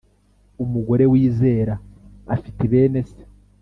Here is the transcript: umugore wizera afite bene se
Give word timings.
umugore 0.63 1.03
wizera 1.11 1.73
afite 2.35 2.61
bene 2.71 3.01
se 3.09 3.21